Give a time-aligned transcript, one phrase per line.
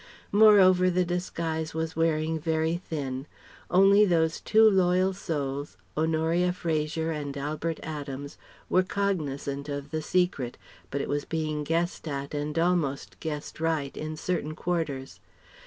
[0.31, 3.27] Moreover the disguise was wearing very thin.
[3.69, 8.35] Only those two loyal souls, Honoria Fraser and Albert Adams,
[8.67, 10.57] were cognizant of the secret,
[10.89, 15.19] but it was being guessed at and almost guessed right, in certain quarters.